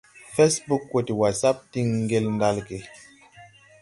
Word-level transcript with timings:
Fɛsbug 0.35 0.83
wɔ 0.91 0.99
de 1.07 1.13
wasap 1.19 1.57
diŋ 1.71 1.87
ŋdel 2.03 2.25
ɗalge. 2.39 2.77